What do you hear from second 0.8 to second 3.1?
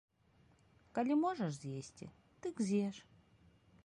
Калі можаш з'есці, дык з'еш.